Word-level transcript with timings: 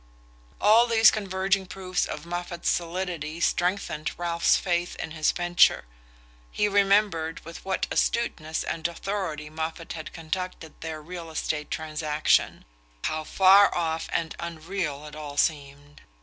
All 0.59 0.87
these 0.87 1.11
converging 1.11 1.67
proofs 1.67 2.07
of 2.07 2.25
Moffatt's 2.25 2.67
solidity 2.67 3.39
strengthened 3.39 4.15
Ralph's 4.17 4.55
faith 4.57 4.95
in 4.95 5.11
his 5.11 5.31
venture. 5.31 5.85
He 6.51 6.67
remembered 6.67 7.45
with 7.45 7.63
what 7.63 7.85
astuteness 7.91 8.63
and 8.63 8.87
authority 8.87 9.47
Moffatt 9.51 9.93
had 9.93 10.11
conducted 10.11 10.81
their 10.81 11.03
real 11.03 11.29
estate 11.29 11.69
transaction 11.69 12.65
how 13.03 13.23
far 13.25 13.75
off 13.77 14.09
and 14.11 14.35
unreal 14.39 15.05
it 15.05 15.15
all 15.15 15.37
seemed! 15.37 16.01